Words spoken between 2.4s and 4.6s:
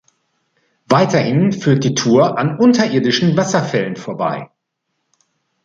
unterirdischen Wasserfällen vorbei.